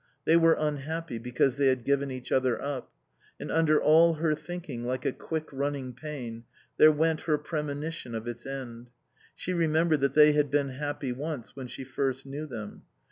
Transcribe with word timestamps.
They 0.25 0.35
were 0.35 0.57
unhappy 0.57 1.19
because 1.19 1.57
they 1.57 1.67
had 1.67 1.83
given 1.83 2.09
each 2.09 2.31
other 2.31 2.59
up. 2.59 2.91
And 3.39 3.51
under 3.51 3.79
all 3.79 4.15
her 4.15 4.33
thinking, 4.33 4.83
like 4.83 5.05
a 5.05 5.11
quick 5.11 5.45
running 5.53 5.93
pain, 5.93 6.45
there 6.77 6.91
went 6.91 7.21
her 7.29 7.37
premonition 7.37 8.15
of 8.15 8.27
its 8.27 8.47
end. 8.47 8.89
She 9.35 9.53
remembered 9.53 10.01
that 10.01 10.15
they 10.15 10.31
had 10.31 10.49
been 10.49 10.69
happy 10.69 11.11
once 11.11 11.55
when 11.55 11.67
she 11.67 11.83
first 11.83 12.25
knew 12.25 12.47
them. 12.47 12.81